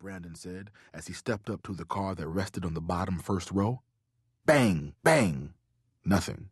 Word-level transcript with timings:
Brandon 0.00 0.36
said 0.36 0.70
as 0.94 1.08
he 1.08 1.12
stepped 1.12 1.50
up 1.50 1.60
to 1.64 1.74
the 1.74 1.84
car 1.84 2.14
that 2.14 2.28
rested 2.28 2.64
on 2.64 2.74
the 2.74 2.80
bottom 2.80 3.18
first 3.18 3.50
row. 3.50 3.82
Bang, 4.46 4.94
bang. 5.02 5.54
Nothing. 6.04 6.50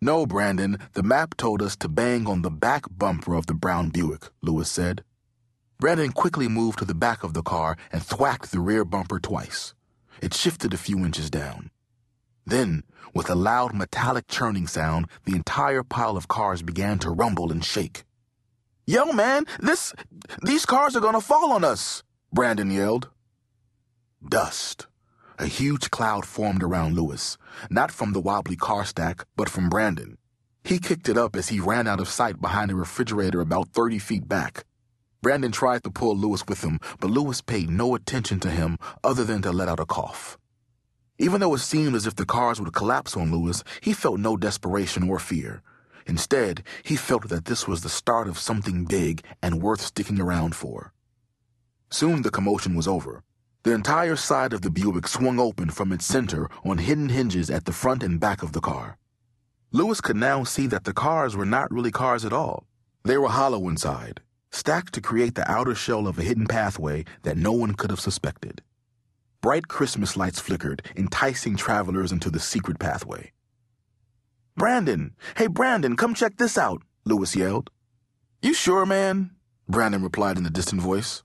No, 0.00 0.26
Brandon, 0.26 0.78
the 0.92 1.02
map 1.02 1.36
told 1.36 1.60
us 1.60 1.74
to 1.78 1.88
bang 1.88 2.28
on 2.28 2.42
the 2.42 2.52
back 2.52 2.84
bumper 2.88 3.34
of 3.34 3.46
the 3.46 3.54
brown 3.54 3.88
Buick, 3.88 4.30
Louis 4.42 4.70
said. 4.70 5.02
Brandon 5.80 6.12
quickly 6.12 6.46
moved 6.46 6.78
to 6.78 6.84
the 6.84 6.94
back 6.94 7.24
of 7.24 7.34
the 7.34 7.42
car 7.42 7.76
and 7.90 8.00
thwacked 8.00 8.52
the 8.52 8.60
rear 8.60 8.84
bumper 8.84 9.18
twice. 9.18 9.74
It 10.20 10.32
shifted 10.32 10.72
a 10.72 10.78
few 10.78 10.98
inches 11.04 11.30
down. 11.30 11.72
Then, 12.46 12.84
with 13.12 13.28
a 13.28 13.34
loud 13.34 13.74
metallic 13.74 14.28
churning 14.28 14.68
sound, 14.68 15.08
the 15.24 15.34
entire 15.34 15.82
pile 15.82 16.16
of 16.16 16.28
cars 16.28 16.62
began 16.62 17.00
to 17.00 17.10
rumble 17.10 17.50
and 17.50 17.64
shake. 17.64 18.04
Yo, 18.86 19.06
man, 19.06 19.46
this. 19.58 19.92
these 20.42 20.64
cars 20.64 20.94
are 20.94 21.00
gonna 21.00 21.20
fall 21.20 21.50
on 21.50 21.64
us, 21.64 22.04
Brandon 22.34 22.70
yelled. 22.70 23.10
Dust. 24.26 24.86
A 25.38 25.44
huge 25.44 25.90
cloud 25.90 26.24
formed 26.24 26.62
around 26.62 26.94
Louis, 26.94 27.36
not 27.68 27.92
from 27.92 28.14
the 28.14 28.20
wobbly 28.20 28.56
car 28.56 28.86
stack, 28.86 29.26
but 29.36 29.50
from 29.50 29.68
Brandon. 29.68 30.16
He 30.64 30.78
kicked 30.78 31.10
it 31.10 31.18
up 31.18 31.36
as 31.36 31.50
he 31.50 31.60
ran 31.60 31.86
out 31.86 32.00
of 32.00 32.08
sight 32.08 32.40
behind 32.40 32.70
a 32.70 32.74
refrigerator 32.74 33.42
about 33.42 33.74
30 33.74 33.98
feet 33.98 34.28
back. 34.28 34.64
Brandon 35.20 35.52
tried 35.52 35.84
to 35.84 35.90
pull 35.90 36.16
Louis 36.16 36.42
with 36.48 36.64
him, 36.64 36.80
but 37.00 37.10
Louis 37.10 37.42
paid 37.42 37.68
no 37.68 37.94
attention 37.94 38.40
to 38.40 38.50
him 38.50 38.78
other 39.04 39.24
than 39.24 39.42
to 39.42 39.52
let 39.52 39.68
out 39.68 39.80
a 39.80 39.84
cough. 39.84 40.38
Even 41.18 41.42
though 41.42 41.54
it 41.54 41.58
seemed 41.58 41.94
as 41.94 42.06
if 42.06 42.16
the 42.16 42.24
cars 42.24 42.58
would 42.58 42.72
collapse 42.72 43.14
on 43.14 43.30
Louis, 43.30 43.62
he 43.82 43.92
felt 43.92 44.18
no 44.18 44.38
desperation 44.38 45.06
or 45.10 45.18
fear. 45.18 45.60
Instead, 46.06 46.62
he 46.82 46.96
felt 46.96 47.28
that 47.28 47.44
this 47.44 47.68
was 47.68 47.82
the 47.82 47.90
start 47.90 48.26
of 48.26 48.38
something 48.38 48.86
big 48.86 49.22
and 49.42 49.60
worth 49.60 49.82
sticking 49.82 50.18
around 50.18 50.56
for. 50.56 50.94
Soon 51.92 52.22
the 52.22 52.30
commotion 52.30 52.74
was 52.74 52.88
over. 52.88 53.22
The 53.64 53.74
entire 53.74 54.16
side 54.16 54.54
of 54.54 54.62
the 54.62 54.70
Buick 54.70 55.06
swung 55.06 55.38
open 55.38 55.68
from 55.68 55.92
its 55.92 56.06
center 56.06 56.48
on 56.64 56.78
hidden 56.78 57.10
hinges 57.10 57.50
at 57.50 57.66
the 57.66 57.72
front 57.72 58.02
and 58.02 58.18
back 58.18 58.42
of 58.42 58.52
the 58.52 58.62
car. 58.62 58.96
Louis 59.72 60.00
could 60.00 60.16
now 60.16 60.42
see 60.42 60.66
that 60.68 60.84
the 60.84 60.94
cars 60.94 61.36
were 61.36 61.44
not 61.44 61.70
really 61.70 61.90
cars 61.90 62.24
at 62.24 62.32
all. 62.32 62.64
They 63.04 63.18
were 63.18 63.28
hollow 63.28 63.68
inside, 63.68 64.22
stacked 64.50 64.94
to 64.94 65.02
create 65.02 65.34
the 65.34 65.48
outer 65.50 65.74
shell 65.74 66.06
of 66.06 66.18
a 66.18 66.22
hidden 66.22 66.46
pathway 66.46 67.04
that 67.24 67.36
no 67.36 67.52
one 67.52 67.74
could 67.74 67.90
have 67.90 68.00
suspected. 68.00 68.62
Bright 69.42 69.68
Christmas 69.68 70.16
lights 70.16 70.40
flickered, 70.40 70.82
enticing 70.96 71.56
travelers 71.56 72.10
into 72.10 72.30
the 72.30 72.40
secret 72.40 72.78
pathway. 72.78 73.32
Brandon! 74.56 75.14
Hey, 75.36 75.46
Brandon, 75.46 75.96
come 75.96 76.14
check 76.14 76.38
this 76.38 76.56
out, 76.56 76.80
Louis 77.04 77.36
yelled. 77.36 77.68
You 78.40 78.54
sure, 78.54 78.86
man? 78.86 79.32
Brandon 79.68 80.02
replied 80.02 80.38
in 80.38 80.46
a 80.46 80.50
distant 80.50 80.80
voice. 80.80 81.22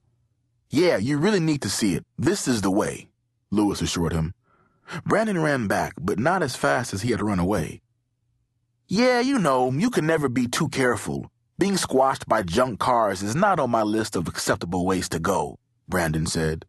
Yeah, 0.69 0.97
you 0.97 1.17
really 1.17 1.39
need 1.39 1.61
to 1.61 1.69
see 1.69 1.95
it. 1.95 2.05
This 2.17 2.47
is 2.47 2.61
the 2.61 2.71
way, 2.71 3.07
Louis 3.51 3.81
assured 3.81 4.11
him. 4.11 4.33
Brandon 5.05 5.41
ran 5.41 5.67
back, 5.67 5.93
but 5.99 6.19
not 6.19 6.43
as 6.43 6.57
fast 6.57 6.93
as 6.93 7.01
he 7.03 7.11
had 7.11 7.21
run 7.21 7.39
away. 7.39 7.81
Yeah, 8.87 9.21
you 9.21 9.39
know, 9.39 9.71
you 9.71 9.89
can 9.89 10.05
never 10.05 10.27
be 10.27 10.47
too 10.47 10.67
careful. 10.69 11.31
Being 11.57 11.77
squashed 11.77 12.27
by 12.27 12.43
junk 12.43 12.79
cars 12.79 13.23
is 13.23 13.35
not 13.35 13.59
on 13.59 13.71
my 13.71 13.81
list 13.81 14.15
of 14.15 14.27
acceptable 14.27 14.85
ways 14.85 15.07
to 15.09 15.19
go, 15.19 15.57
Brandon 15.87 16.25
said. 16.25 16.65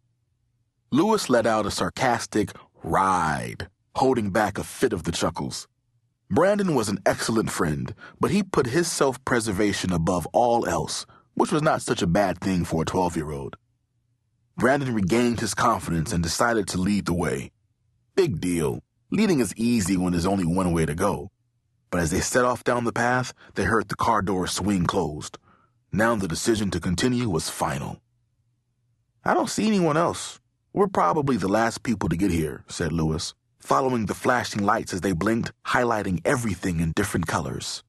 Louis 0.90 1.28
let 1.28 1.46
out 1.46 1.66
a 1.66 1.70
sarcastic 1.70 2.50
ride, 2.82 3.68
holding 3.96 4.30
back 4.30 4.58
a 4.58 4.64
fit 4.64 4.92
of 4.92 5.04
the 5.04 5.12
chuckles. 5.12 5.66
Brandon 6.30 6.74
was 6.74 6.88
an 6.88 6.98
excellent 7.04 7.50
friend, 7.50 7.94
but 8.20 8.30
he 8.30 8.42
put 8.42 8.66
his 8.66 8.90
self 8.90 9.22
preservation 9.24 9.92
above 9.92 10.26
all 10.32 10.66
else, 10.66 11.04
which 11.34 11.52
was 11.52 11.62
not 11.62 11.82
such 11.82 12.00
a 12.00 12.06
bad 12.06 12.38
thing 12.38 12.64
for 12.64 12.82
a 12.82 12.86
12 12.86 13.16
year 13.16 13.32
old. 13.32 13.56
Brandon 14.58 14.92
regained 14.92 15.38
his 15.38 15.54
confidence 15.54 16.12
and 16.12 16.20
decided 16.20 16.66
to 16.68 16.80
lead 16.80 17.06
the 17.06 17.12
way. 17.12 17.52
Big 18.16 18.40
deal. 18.40 18.80
Leading 19.08 19.38
is 19.38 19.54
easy 19.54 19.96
when 19.96 20.10
there's 20.10 20.26
only 20.26 20.44
one 20.44 20.72
way 20.72 20.84
to 20.84 20.96
go. 20.96 21.30
But 21.92 22.00
as 22.00 22.10
they 22.10 22.18
set 22.18 22.44
off 22.44 22.64
down 22.64 22.82
the 22.82 22.92
path, 22.92 23.32
they 23.54 23.62
heard 23.62 23.88
the 23.88 23.94
car 23.94 24.20
door 24.20 24.48
swing 24.48 24.84
closed. 24.84 25.38
Now 25.92 26.16
the 26.16 26.26
decision 26.26 26.72
to 26.72 26.80
continue 26.80 27.28
was 27.28 27.48
final. 27.48 28.00
I 29.24 29.32
don't 29.32 29.48
see 29.48 29.68
anyone 29.68 29.96
else. 29.96 30.40
We're 30.72 30.88
probably 30.88 31.36
the 31.36 31.46
last 31.46 31.84
people 31.84 32.08
to 32.08 32.16
get 32.16 32.32
here, 32.32 32.64
said 32.66 32.92
Louis, 32.92 33.32
following 33.60 34.06
the 34.06 34.14
flashing 34.14 34.64
lights 34.64 34.92
as 34.92 35.02
they 35.02 35.12
blinked, 35.12 35.52
highlighting 35.66 36.20
everything 36.24 36.80
in 36.80 36.90
different 36.96 37.28
colors. 37.28 37.84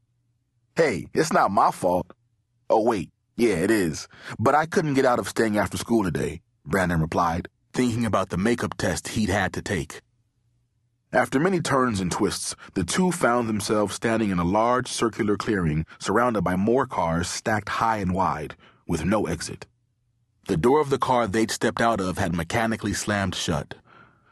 Hey, 0.75 1.07
it's 1.15 1.33
not 1.33 1.49
my 1.49 1.71
fault. 1.71 2.13
Oh, 2.69 2.83
wait. 2.83 3.09
Yeah, 3.37 3.55
it 3.55 3.71
is. 3.71 4.07
But 4.37 4.53
I 4.53 4.67
couldn't 4.67 4.93
get 4.93 5.05
out 5.05 5.17
of 5.17 5.27
staying 5.27 5.57
after 5.57 5.75
school 5.75 6.03
today. 6.03 6.41
Brandon 6.69 7.01
replied, 7.01 7.49
thinking 7.73 8.05
about 8.05 8.29
the 8.29 8.37
makeup 8.37 8.77
test 8.77 9.09
he'd 9.09 9.29
had 9.29 9.53
to 9.53 9.61
take. 9.61 10.01
After 11.11 11.39
many 11.39 11.59
turns 11.59 11.99
and 11.99 12.11
twists, 12.11 12.55
the 12.75 12.83
two 12.83 13.11
found 13.11 13.49
themselves 13.49 13.95
standing 13.95 14.29
in 14.29 14.37
a 14.37 14.43
large 14.43 14.87
circular 14.87 15.37
clearing 15.37 15.85
surrounded 15.97 16.43
by 16.43 16.55
more 16.55 16.85
cars 16.85 17.27
stacked 17.27 17.69
high 17.69 17.97
and 17.97 18.13
wide, 18.13 18.55
with 18.87 19.03
no 19.03 19.25
exit. 19.25 19.65
The 20.47 20.57
door 20.57 20.79
of 20.79 20.91
the 20.91 20.99
car 20.99 21.27
they'd 21.27 21.49
stepped 21.49 21.81
out 21.81 21.99
of 21.99 22.19
had 22.19 22.35
mechanically 22.35 22.93
slammed 22.93 23.33
shut. 23.33 23.75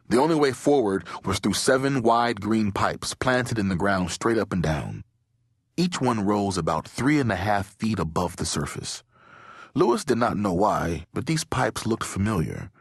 The 0.07 0.19
only 0.19 0.35
way 0.35 0.51
forward 0.51 1.03
was 1.25 1.39
through 1.39 1.53
seven 1.53 2.03
wide 2.03 2.41
green 2.41 2.71
pipes 2.71 3.13
planted 3.15 3.57
in 3.57 3.69
the 3.69 3.75
ground 3.75 4.11
straight 4.11 4.37
up 4.37 4.53
and 4.53 4.61
down. 4.61 5.03
Each 5.75 5.99
one 5.99 6.25
rose 6.25 6.57
about 6.57 6.87
three 6.87 7.19
and 7.19 7.31
a 7.31 7.35
half 7.35 7.67
feet 7.67 7.99
above 7.99 8.37
the 8.37 8.45
surface. 8.45 9.03
Louis 9.77 10.03
did 10.03 10.17
not 10.17 10.37
know 10.37 10.53
why, 10.53 11.05
but 11.13 11.27
these 11.27 11.43
pipes 11.43 11.85
looked 11.85 12.03
familiar. 12.03 12.71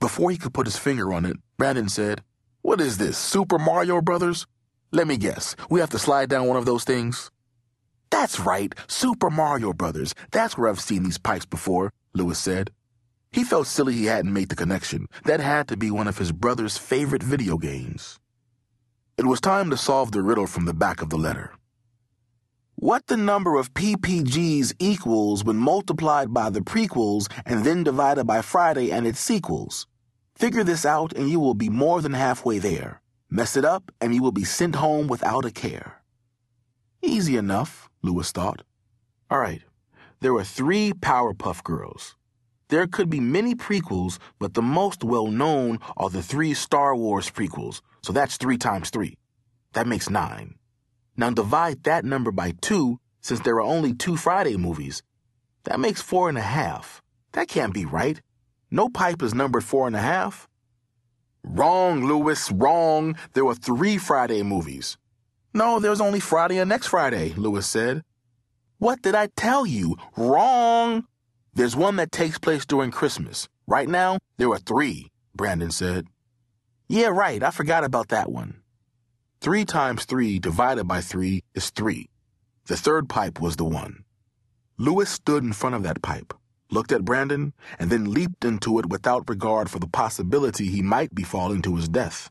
Before 0.00 0.32
he 0.32 0.36
could 0.36 0.52
put 0.52 0.66
his 0.66 0.76
finger 0.76 1.12
on 1.12 1.24
it, 1.24 1.36
Brandon 1.58 1.88
said, 1.88 2.24
What 2.60 2.80
is 2.80 2.98
this, 2.98 3.16
Super 3.16 3.56
Mario 3.56 4.02
Brothers? 4.02 4.44
Let 4.90 5.06
me 5.06 5.16
guess, 5.16 5.54
we 5.70 5.78
have 5.78 5.90
to 5.90 5.98
slide 6.00 6.28
down 6.28 6.48
one 6.48 6.56
of 6.56 6.66
those 6.66 6.82
things? 6.82 7.30
That's 8.10 8.40
right, 8.40 8.74
Super 8.88 9.30
Mario 9.30 9.72
Brothers. 9.72 10.12
That's 10.32 10.58
where 10.58 10.68
I've 10.68 10.80
seen 10.80 11.04
these 11.04 11.18
pipes 11.18 11.46
before, 11.46 11.92
Louis 12.14 12.36
said. 12.36 12.72
He 13.30 13.44
felt 13.44 13.68
silly 13.68 13.92
he 13.92 14.06
hadn't 14.06 14.32
made 14.32 14.48
the 14.48 14.56
connection. 14.56 15.06
That 15.26 15.38
had 15.38 15.68
to 15.68 15.76
be 15.76 15.92
one 15.92 16.08
of 16.08 16.18
his 16.18 16.32
brother's 16.32 16.76
favorite 16.76 17.22
video 17.22 17.58
games. 17.58 18.18
It 19.16 19.26
was 19.26 19.40
time 19.40 19.70
to 19.70 19.76
solve 19.76 20.10
the 20.10 20.20
riddle 20.20 20.48
from 20.48 20.64
the 20.64 20.74
back 20.74 21.00
of 21.00 21.10
the 21.10 21.16
letter 21.16 21.52
what 22.76 23.06
the 23.06 23.16
number 23.16 23.56
of 23.56 23.72
PPGs 23.74 24.74
equals 24.78 25.44
when 25.44 25.56
multiplied 25.56 26.34
by 26.34 26.50
the 26.50 26.60
prequels 26.60 27.30
and 27.46 27.64
then 27.64 27.84
divided 27.84 28.24
by 28.24 28.42
Friday 28.42 28.90
and 28.90 29.06
its 29.06 29.20
sequels. 29.20 29.86
Figure 30.36 30.64
this 30.64 30.84
out 30.84 31.12
and 31.12 31.30
you 31.30 31.38
will 31.38 31.54
be 31.54 31.68
more 31.68 32.02
than 32.02 32.12
halfway 32.12 32.58
there. 32.58 33.00
Mess 33.30 33.56
it 33.56 33.64
up 33.64 33.92
and 34.00 34.14
you 34.14 34.22
will 34.22 34.32
be 34.32 34.44
sent 34.44 34.74
home 34.76 35.06
without 35.06 35.44
a 35.44 35.50
care. 35.50 36.02
Easy 37.02 37.36
enough, 37.36 37.88
Louis 38.02 38.30
thought. 38.32 38.62
All 39.30 39.38
right, 39.38 39.62
there 40.20 40.34
were 40.34 40.44
three 40.44 40.92
Powerpuff 40.92 41.62
Girls. 41.62 42.16
There 42.68 42.86
could 42.86 43.10
be 43.10 43.20
many 43.20 43.54
prequels, 43.54 44.18
but 44.38 44.54
the 44.54 44.62
most 44.62 45.04
well 45.04 45.28
known 45.28 45.78
are 45.96 46.10
the 46.10 46.22
three 46.22 46.54
Star 46.54 46.96
Wars 46.96 47.30
prequels, 47.30 47.82
so 48.02 48.12
that's 48.12 48.36
three 48.36 48.56
times 48.56 48.90
three. 48.90 49.16
That 49.74 49.86
makes 49.86 50.10
nine. 50.10 50.56
Now 51.16 51.30
divide 51.30 51.84
that 51.84 52.04
number 52.04 52.30
by 52.30 52.54
two 52.60 52.98
since 53.20 53.40
there 53.40 53.56
are 53.56 53.62
only 53.62 53.94
two 53.94 54.16
Friday 54.16 54.56
movies. 54.56 55.02
That 55.64 55.80
makes 55.80 56.02
four 56.02 56.28
and 56.28 56.36
a 56.36 56.42
half. 56.42 57.02
That 57.32 57.48
can't 57.48 57.72
be 57.72 57.84
right. 57.84 58.20
No 58.70 58.88
pipe 58.88 59.22
is 59.22 59.34
numbered 59.34 59.64
four 59.64 59.86
and 59.86 59.96
a 59.96 60.00
half. 60.00 60.48
Wrong, 61.42 62.04
Louis, 62.04 62.50
wrong. 62.50 63.16
There 63.34 63.44
were 63.44 63.54
three 63.54 63.98
Friday 63.98 64.42
movies. 64.42 64.96
No, 65.52 65.78
there's 65.78 66.00
only 66.00 66.20
Friday 66.20 66.58
and 66.58 66.68
next 66.68 66.88
Friday, 66.88 67.32
Louis 67.36 67.66
said. 67.66 68.02
What 68.78 69.02
did 69.02 69.14
I 69.14 69.28
tell 69.36 69.64
you? 69.64 69.96
Wrong. 70.16 71.04
There's 71.52 71.76
one 71.76 71.96
that 71.96 72.10
takes 72.10 72.38
place 72.38 72.66
during 72.66 72.90
Christmas. 72.90 73.48
Right 73.66 73.88
now, 73.88 74.18
there 74.36 74.50
are 74.50 74.58
three, 74.58 75.12
Brandon 75.34 75.70
said. 75.70 76.08
Yeah, 76.88 77.06
right. 77.06 77.42
I 77.42 77.50
forgot 77.50 77.84
about 77.84 78.08
that 78.08 78.30
one. 78.30 78.60
3 79.44 79.66
times 79.66 80.06
3 80.06 80.38
divided 80.38 80.84
by 80.84 81.02
3 81.02 81.44
is 81.54 81.68
3. 81.68 82.08
The 82.64 82.78
third 82.78 83.10
pipe 83.10 83.42
was 83.42 83.56
the 83.56 83.64
one. 83.64 84.04
Louis 84.78 85.06
stood 85.06 85.44
in 85.44 85.52
front 85.52 85.74
of 85.74 85.82
that 85.82 86.00
pipe, 86.00 86.32
looked 86.70 86.90
at 86.92 87.04
Brandon, 87.04 87.52
and 87.78 87.90
then 87.90 88.10
leaped 88.10 88.46
into 88.46 88.78
it 88.78 88.86
without 88.86 89.28
regard 89.28 89.68
for 89.68 89.78
the 89.78 89.86
possibility 89.86 90.68
he 90.68 90.80
might 90.80 91.14
be 91.14 91.24
falling 91.24 91.60
to 91.60 91.76
his 91.76 91.90
death. 91.90 92.30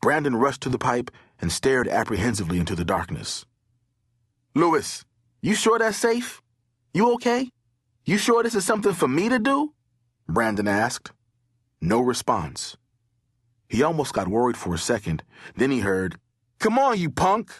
Brandon 0.00 0.34
rushed 0.34 0.62
to 0.62 0.70
the 0.70 0.78
pipe 0.78 1.10
and 1.42 1.52
stared 1.52 1.88
apprehensively 1.88 2.58
into 2.58 2.74
the 2.74 2.86
darkness. 2.86 3.44
Louis, 4.54 5.04
you 5.42 5.54
sure 5.54 5.78
that's 5.78 5.98
safe? 5.98 6.40
You 6.94 7.12
okay? 7.16 7.50
You 8.06 8.16
sure 8.16 8.42
this 8.42 8.54
is 8.54 8.64
something 8.64 8.94
for 8.94 9.08
me 9.08 9.28
to 9.28 9.38
do? 9.38 9.74
Brandon 10.26 10.68
asked. 10.68 11.12
No 11.82 12.00
response. 12.00 12.78
He 13.68 13.82
almost 13.82 14.12
got 14.12 14.28
worried 14.28 14.56
for 14.56 14.74
a 14.74 14.78
second. 14.78 15.22
Then 15.56 15.70
he 15.70 15.80
heard, 15.80 16.18
Come 16.58 16.78
on, 16.78 16.98
you 16.98 17.10
punk! 17.10 17.52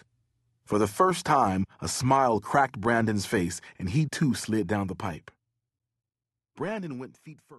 For 0.64 0.78
the 0.78 0.86
first 0.86 1.26
time, 1.26 1.64
a 1.80 1.88
smile 1.88 2.40
cracked 2.40 2.80
Brandon's 2.80 3.26
face, 3.26 3.60
and 3.78 3.90
he 3.90 4.06
too 4.06 4.34
slid 4.34 4.66
down 4.66 4.86
the 4.86 4.94
pipe. 4.94 5.30
Brandon 6.56 6.98
went 6.98 7.16
feet 7.16 7.38
first. 7.38 7.52